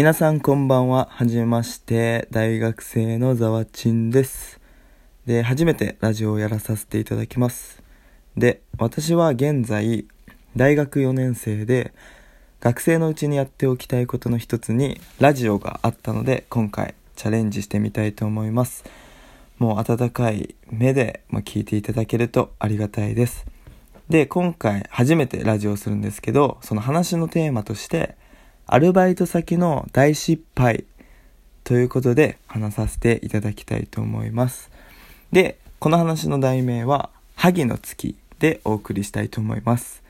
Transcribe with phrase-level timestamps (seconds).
[0.00, 1.08] 皆さんこんばんは。
[1.10, 4.58] はじめまして、大学生のざわちんです。
[5.26, 7.82] で、初めてラジオをやらさせていただきます。
[8.34, 10.06] で、私は現在、
[10.56, 11.92] 大学4年生で、
[12.60, 18.84] 学生のうちにやっておきたいことの一つに、ラジオがあったので、今回チャレンジしてみたいと思います。
[19.58, 23.44] もう温かい目でま聞いていただけるとありがたいです。
[24.08, 28.16] で、今回初めてラジオをするんですけど、その話のテーマとして、
[28.72, 30.84] アルバイト先の大失敗
[31.64, 34.70] ということで話させていただきたいと思います。
[35.32, 40.04] で、この話の題名は、萩の月でお送りしたいと思います。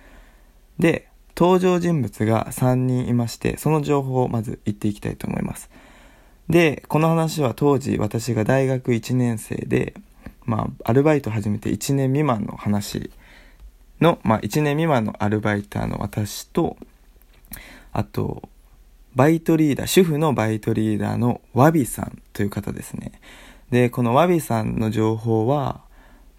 [0.79, 5.71] で、登場人物が3人いまして、その情報をまず言っていきたいと思います。
[6.51, 9.95] で、この話は当時私が大学1年生で、
[10.45, 13.11] まあ、アルバイト始めて1年未満の話
[14.03, 16.77] の、まあ、1年未満のアルバイターの私と、
[17.93, 18.49] あと、
[19.15, 23.13] バイトリーダー、主婦のバイトリーダーのワビさんという方ですね。
[23.71, 25.83] で、このワビさんの情報は、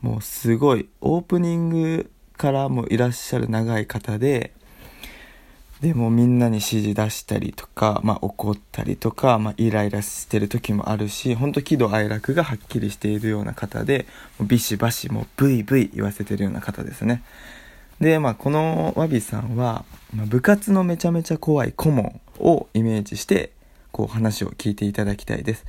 [0.02, 4.54] もうすごい、オープニングからもいらっしゃる長い方で、
[5.82, 14.06] でもみんなに指示出したりとか、まあ怒ったりとか、まあイライラしてる時もあるし、ほんと喜怒哀楽がはっきりしているような方で、
[14.40, 17.24] ビシバシもブイブイ言わせてるような方ですね。
[18.02, 23.52] で、まあこのワビさんは、まあ、部活のめちゃめちゃ怖い顧問をイメージして、
[23.92, 25.66] こう話を聞いていただきたいです。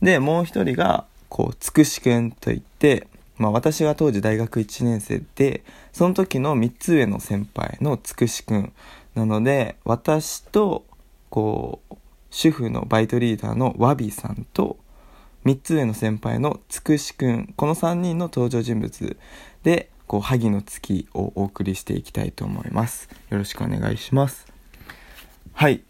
[0.00, 8.72] で、もう一人が、こう、つくしくんといって、まあ私が当時大学1年生で、その時の3つ上の先輩のつくしくん
[9.16, 10.84] なので、私と、
[11.30, 11.96] こう、
[12.30, 14.76] 主婦のバイトリーダーのワビさんと、
[15.44, 19.16] 3つ上の先輩のつくしくん、この3人の登場人物
[19.64, 23.08] で、こう、萩の月をお送りしていきたいと思います。
[23.30, 24.46] よろしくお願いします。
[25.54, 25.82] はい。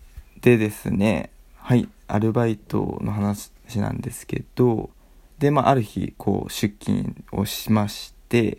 [0.42, 4.90] でですね、はい、アルバイトの話なんですけど、
[5.40, 8.58] で、まあ、ある日、こう、出勤をしまして、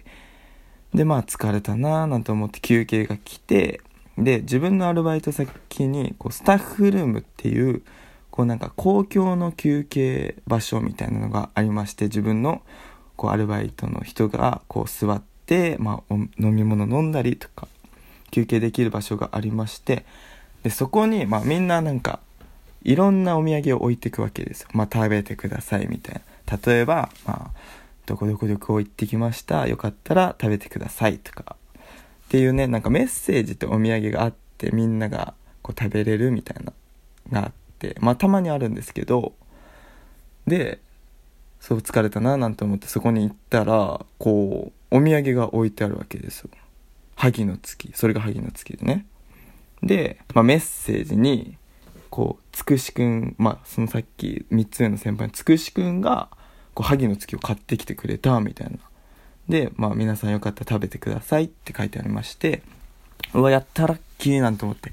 [0.94, 3.80] で、まあ、疲れたなぁなんて思って休憩が来て、
[4.18, 7.84] で、自分のアルバイト先に、こう、スタッフルームっていう、
[8.32, 12.64] こうなんか公共の休憩場所みたいなのがありまして、自分の、
[13.16, 15.24] こう、アルバイトの人が、こう、座っ、
[15.80, 17.68] まあ、飲み物飲んだりとか、
[18.32, 20.06] 休憩できる場所がありまして、
[20.64, 22.20] で、そこに、まあ、みんななんか、
[22.84, 24.70] いろんなお土産を置いていくわけですよ。
[24.74, 26.58] まあ、食べてくださいみたいな。
[26.66, 27.60] 例えば、まあ、
[28.06, 29.68] どこどこどこ行ってきました。
[29.68, 31.56] よかったら食べてくださいとか。
[32.26, 36.74] っていうね、なんかメッセージとお土産があって、みんながこう食べれるみたいな、
[37.32, 39.34] があって、まあ、たまにあるんですけど、
[40.48, 40.80] で、
[41.60, 46.52] そう疲れたななんて思ってそこに行ったら、こう、お土産が置いてあるわけですよ。
[47.16, 47.92] 萩の月。
[47.96, 49.08] それが萩の月でね。
[49.82, 51.58] で、まあ、メッセージに、
[52.12, 56.30] こう、つくしくん、まあ、そのさっき3つ目の先輩のつくしくんが、
[56.76, 58.78] こう、萩の月を買ってきてくれた、みたいな。
[59.50, 62.62] で、まあ、皆さんよかったら食べてくださいって書いてありまして、
[63.34, 64.92] うわ、やったラッキーなんて思って、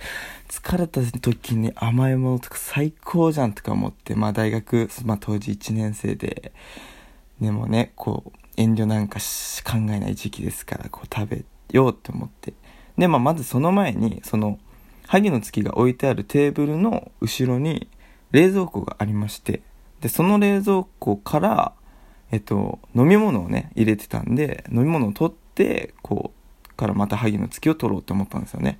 [0.49, 6.53] 疲れた時に甘いものとか最高じゃんとか思って、まあ、大学、まあ、当時1年生で、
[7.39, 12.53] でもね、こう、遠慮なんかし考えない時期ですから、こう、食べようって思って。
[12.99, 14.59] で、まあ、まずその前に、その、
[15.07, 17.89] 萩の月が置いてあるテーブルの後ろに
[18.31, 19.63] 冷蔵庫がありまして、
[20.01, 21.73] で、その冷蔵庫から、
[22.31, 28.79] えっと、飲み物をね、入れてたんで、飲み物を取って、こう、からまた萩の月を取ろうって思ったんですよね。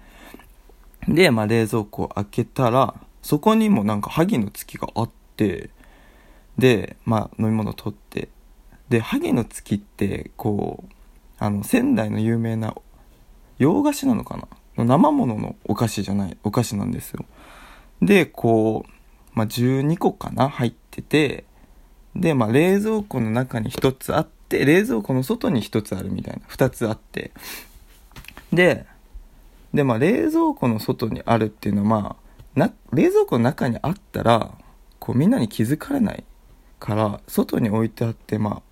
[1.09, 5.71] で、まあ、冷蔵庫を開けたら、そこにもなんか萩の月があって、
[6.59, 8.29] で、まあ、飲み物を取って、
[8.91, 10.93] で、萩の月って、こう、
[11.39, 12.75] あの、仙台の有名な
[13.59, 14.49] 洋菓子なのかな？
[14.77, 17.25] の生もののお菓子じゃない、お菓子なんですよ。
[18.03, 18.91] で、こう、
[19.33, 20.49] まあ、12個かな？
[20.49, 21.45] 入ってて、
[22.17, 26.41] で、まあ、冷蔵庫の中に1つあって、冷蔵庫の外に1つあるみたいな。
[26.49, 27.31] 2つあって。
[28.53, 28.87] で、
[29.73, 32.17] で、まあ、冷蔵庫の外にあるっていうのは、ま
[32.57, 34.59] あ、な、冷蔵庫の中にあったら、
[34.99, 36.25] こう、みんなに気づかれない
[36.81, 38.70] から、外に置いてあって、まあ、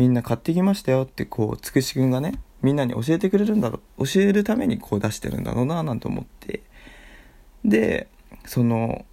[0.00, 6.62] みんな買ってきましたよって、こう、つくしくんがね、みんなに教えてくれるんだろう、教えるためにこう出してるんだろうな、なんて思って。
[7.66, 8.08] で、
[8.46, 9.04] その、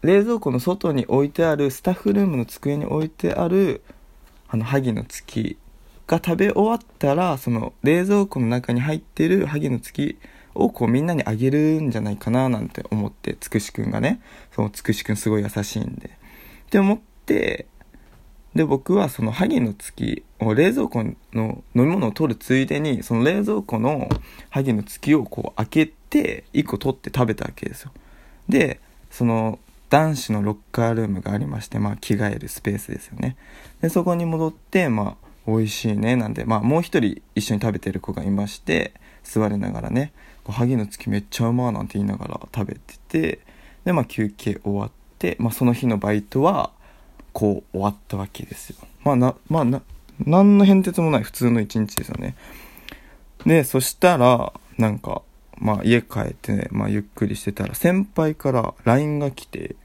[0.00, 3.82] 冷蔵庫の外に置いてある、スタッフルームの机に置いてある、
[4.48, 5.58] あの、萩の月
[6.06, 10.18] が食べ終わったら、その、冷蔵庫の中に入ってる萩の月
[10.54, 16.06] をこうみんなにあげるんじゃないかな、なんて思って、つくしくんがね、そのつくしくんすごい優しいんで。
[16.08, 16.10] っ
[16.70, 17.66] て思って、
[18.54, 24.08] で、僕はその萩の月を冷蔵庫の飲み物を取るついでに、その冷蔵庫の
[24.50, 27.92] 萩の月をこう開けて、1個取って食べたわけですよ。
[28.48, 28.80] で、
[29.10, 29.58] その
[29.94, 33.36] 男子のロッカールームがありまして、まあ、着替えるスペースですよね
[33.80, 38.92] でそこに戻ってまあ美味しいねなんで、まあ、もう一人一緒に食べてる子がいまして
[39.22, 40.12] 座りながらね
[40.48, 43.38] 「萩の月めっちゃうまー」なんて言いながら食べてて
[43.84, 44.90] で、まあ、休憩終わっ
[45.20, 46.72] て、まあ、その日のバイトは
[47.34, 48.76] こう終わったわけですよ。
[49.02, 49.82] まあなまあな
[50.24, 52.36] 何の変哲もない普通の一日ですよね。
[53.44, 55.20] でそしたらなんか
[55.58, 59.76] まあ家帰ってね、まあ、ゆっくりしてたら先輩から LINE が来て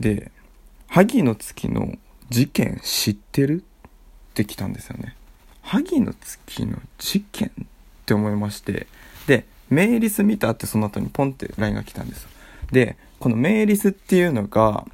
[0.00, 0.32] で
[0.88, 1.94] 「萩の月の
[2.30, 5.14] 事件知ってる?」ってきたんですよね。
[5.62, 7.66] 萩の月の事件っ
[8.06, 8.86] て思いまして
[9.26, 12.28] でメーリス見たってその後にポンって LINE が来たんです
[12.70, 14.86] でこのメーリスっていうのが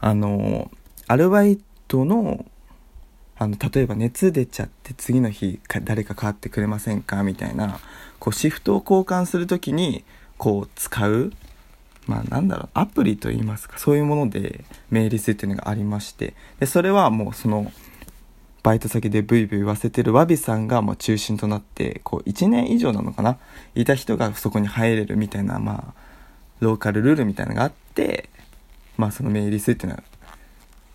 [0.00, 0.70] あの
[1.06, 1.58] アルバイ
[1.88, 2.44] トの
[3.40, 7.78] あの例えば熱出ちゃって次の日誰か代わってくれませんかみたいな
[8.18, 10.04] こうシフトを交換する時に
[10.38, 11.32] こう使う
[12.08, 17.70] まあなんだろうアプリといいますかそういうものでメールスっていうのがありましてでそれはもうその
[18.64, 23.38] バイト先でブイブイ言わせてるわびさんがもう中心となってこう1年以上なのかな
[23.76, 26.08] いた人がそこに入れるみたいなまあ
[26.60, 28.30] ローカルルールみたいなのがあって
[28.98, 30.02] まあそのメールスっていうのは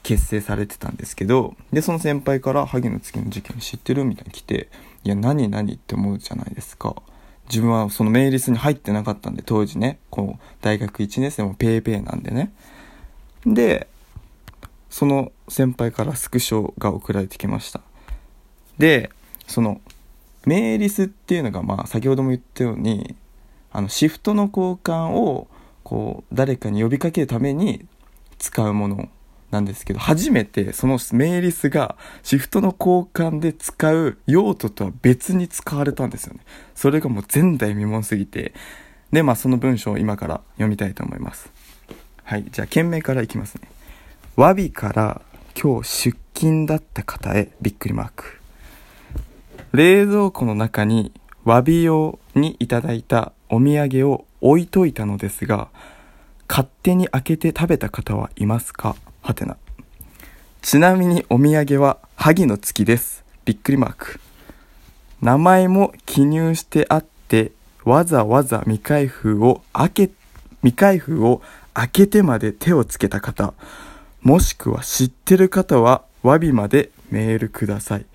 [0.03, 4.69] 結成されてたんですけどでその先輩から「萩の月の事件知ってる?」みたいに来て
[5.03, 6.95] 「いや何何?」って思うじゃないですか
[7.49, 12.53] 自分はそのメイリスに入ってなかったんで当時ねこう大学1年生もペーペーなんでね
[13.45, 13.87] で
[14.89, 17.81] その先輩からスクショが送られてきました
[18.77, 19.09] で
[19.47, 19.81] その
[20.45, 23.15] メーリスっていうのがまあ先ほども言ったように
[23.71, 25.47] あのシフトの交換を
[25.83, 27.85] こう誰かに呼びかけるために
[28.43, 29.09] 使うもの
[29.51, 36.41] なんですけど、初めてそのメーリスがシフトの交換で使う用途とは別に使われたんですよね。
[36.75, 38.53] それがもう前代未聞すぎて。
[39.13, 41.49] で、まあその文章を今から読みたいと思います。
[42.25, 43.69] はい、じゃあ件名からいきますね。
[44.35, 45.21] わびから
[45.55, 48.39] 今日出勤だった方へびっくりマーク。
[49.71, 51.13] 冷蔵庫の中に
[51.45, 55.69] わび用にいただいたお土産を置いといたのですが、
[56.53, 58.95] 勝手に開けて食べた方はいますか？
[59.23, 59.57] はてな。
[60.61, 63.25] ちなみにお土産は萩の月です。
[63.43, 64.19] びっくりマーク。
[65.19, 67.53] 名前も記入してあって、
[67.85, 70.11] わざわざ未開封を開け、
[70.61, 71.41] 未開封を
[71.73, 73.55] 開けてまで手をつけた方、
[74.21, 78.05] もしくは知ってる方は、わびまでメールください。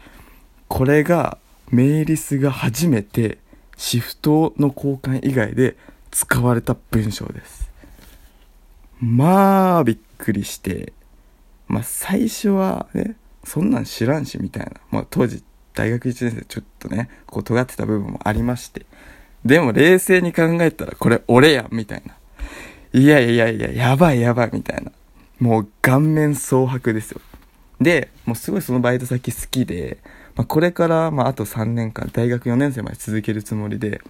[0.68, 1.38] これが、
[1.72, 3.38] メーリスが初めて
[3.76, 5.76] シフトの交換以外で
[6.12, 7.67] 使われた文章です。
[9.00, 10.92] まあ、びっくりして、
[11.68, 14.72] まあ最初はね、そんなん知らんしみたいな。
[14.90, 15.42] まあ当時
[15.74, 18.86] 大学1年生ちょっとね、こう尖ってた部分もありまして。
[19.44, 22.16] でも冷静に考えたらこれ俺やんみたいな。
[22.92, 24.90] いやいやいや、やばいやばいみたいな。
[25.38, 27.20] もう顔面蒼白ですよ。
[27.80, 29.98] で、もうすごいそのバイト先好きで、
[30.34, 34.00] まあ、これからまああと3年間、大学4年生まで続けるつもりで、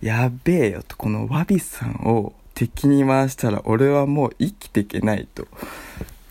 [0.00, 5.46] やべえよと、このワビさんを敵に回したら俺はもう生きていけないと。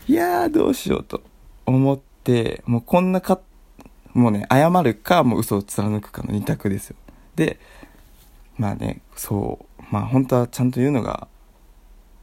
[0.07, 1.21] いやーどうしようと
[1.65, 3.39] 思って、もうこんなか、
[4.13, 6.95] もうね、謝るか、もう嘘を貫くかの二択ですよ。
[7.35, 7.59] で、
[8.57, 11.27] まあね、そう、まあ本当はちゃんと言うのが、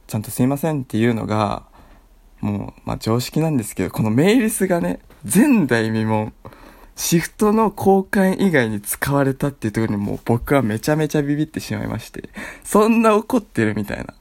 [0.07, 1.63] ちゃんとすいませんっていうのが、
[2.41, 6.31] もう、まあ常識なんですけど、このメイリスがね、前代未聞、
[6.99, 12.27] シフトの交換以外に使われたっていうところにもう僕はめちゃめちゃビビってしまいまして、
[12.65, 14.13] そんな怒ってるみたいな。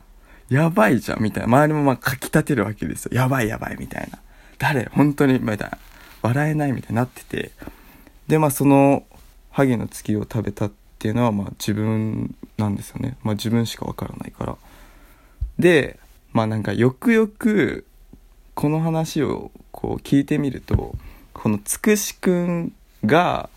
[0.48, 1.46] やばいじゃん、みたいな。
[1.46, 3.10] 周りもまあかき立てるわけですよ。
[3.12, 4.20] やばいやばい、みたいな。
[4.58, 4.88] 誰？
[4.92, 5.76] 本当に、みたいな。
[6.22, 7.50] 笑えないみたいになってて。
[8.28, 9.04] で、まあその、
[9.50, 13.16] ハゲの月を食べたっていうのは、まあ自分なんですよね。
[13.24, 14.56] まあ自分しかわからないから。
[15.58, 15.98] で、
[16.32, 17.84] まあなんかよくよく、
[18.54, 20.94] この話をこう聞いてみると、
[21.40, 22.72] このつくしくん
[23.04, 23.48] が、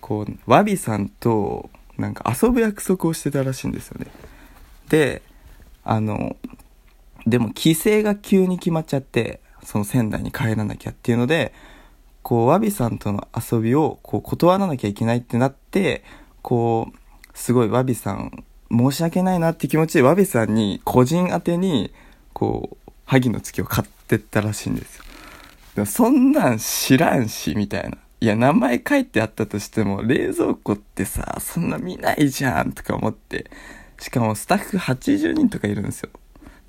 [0.00, 4.06] こう、わびさんと、なんか遊ぶ約束をしてたらしいんですよね。
[4.88, 5.20] で、
[5.84, 6.36] あの、
[7.26, 11.52] でも帰省が急に決まっちゃって、その仙台に帰らなきゃっていうので、
[12.22, 16.04] こう、わびさんとの遊びをこう断らなきゃいけないってなって、
[16.40, 16.98] こう、
[17.34, 21.92] すごいわびさん、申し訳ないなって気持ちでわびさんに個人宛てに、
[22.32, 25.05] こう、萩の月を買ってったらしいんですよ。
[25.84, 27.98] そんなん知らんし、みたいな。
[28.20, 33.50] いや、名前書いてあったとしても、冷蔵庫ってさ、そんな見ないじゃん、とか思って。
[33.98, 36.10] しかもスタッフ80人とかいるんですよ。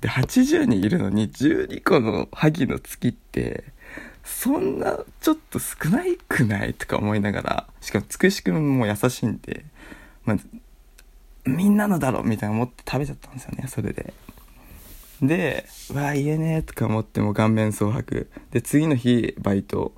[0.00, 3.64] で、80人いるのに12個の萩の月って、
[4.24, 9.64] そんなちょっと少ないくないとか思いながら、しかもつくしくんも優しいんで、
[10.24, 10.36] まあ、
[11.46, 14.12] みんなのだろみたいな思って食べちゃったんですよね、それで。
[15.22, 18.30] で、うわ、言えねえとか思っても顔面蒼白。
[18.50, 19.92] で、次の日、バイト。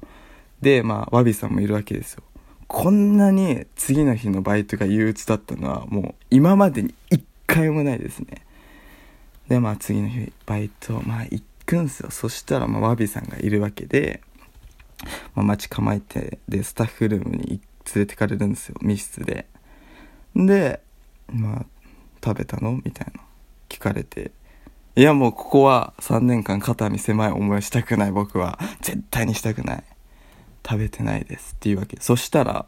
[0.62, 2.22] で、まあ、ワビさんもいるわけですよ。
[2.66, 8.44] こんなに次の日のバイトが憂鬱だったのは、もう今までに一回もないですね。
[9.48, 12.10] で、まあ、次の日、バイト、まあ、行くんすよ。
[12.10, 14.22] そしたら、まあ、ワビさんがいるわけで、
[15.34, 17.60] まあ、待ち構えて、で、スタッフルームに
[17.94, 19.46] 連れてかれるんですよ、密室で。
[20.36, 20.80] で、
[21.32, 21.66] まあ、
[22.24, 22.72] 食べたの？
[22.84, 23.22] みたいな。
[23.68, 24.30] 聞かれて。
[25.00, 28.58] いや、もうここは3年間肩身狭い思いをしたくない僕は。
[28.82, 29.84] 絶対にしたくない。
[30.62, 31.96] 食べてないですっていうわけ。
[31.98, 32.66] そしたら、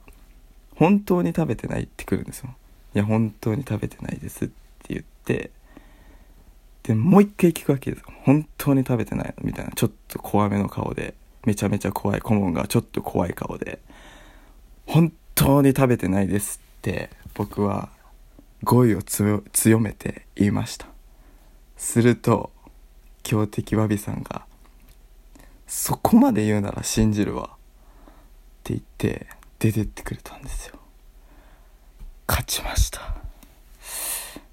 [0.74, 2.54] 本当に食べてないってくるんですよ。
[2.94, 4.54] いや、本当に食べてないですって
[4.94, 5.50] 言って、
[6.84, 8.02] で、もう一回聞くわけです。
[8.24, 9.72] 本当に食べてないみたいな。
[9.72, 11.12] ちょっと怖めの顔で。
[11.44, 13.78] めちゃめちゃ怖い顧問がちょっと怖い顔で。
[14.86, 17.90] 本当に食べてないですって僕は
[18.64, 19.42] 語彙を強
[19.80, 20.91] めて言いました
[21.82, 22.52] すると
[23.24, 24.46] 強敵わびさんが
[25.66, 27.56] 「そこまで言うなら信じるわ」っ
[28.62, 29.26] て言って
[29.58, 30.76] 出てってくれたんですよ。
[32.28, 33.14] 勝ちました。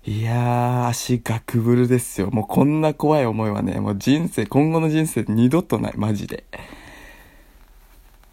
[0.05, 2.31] いや足ガクブルですよ。
[2.31, 5.93] もうこんな怖い思いはねもう人生今後の人生二度とない。
[5.95, 6.43] マジで。
[6.51, 6.53] っ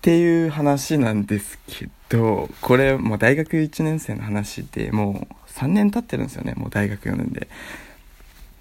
[0.00, 7.48] ていう話なんですけど、これもう大学1年生の話でもう3年経ってるんですよね、もう大学4年で。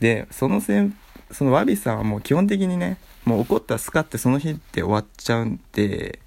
[0.06, 0.88] で、そのせ
[1.32, 6.20] そのワビさんはもう基本的にね、もう怒ったらスカってその日って終わっちゃうんで、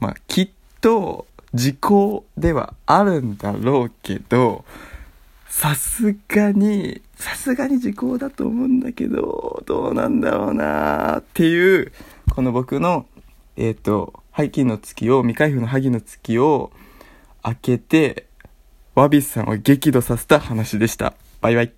[0.00, 0.50] まあきっ
[0.82, 4.66] と時効ではあるんだろうけど、
[5.48, 11.90] さすがに、さすがに時効だと思うんだけど、どうなんだろうなっていう、
[12.34, 13.06] この僕の、
[13.56, 16.70] えっ、ー、と、背筋の月を、未開封の萩の月を
[17.42, 18.26] 開けて、
[18.94, 21.14] ワビスさんを激怒させた話でした。
[21.40, 21.72] バイバイ。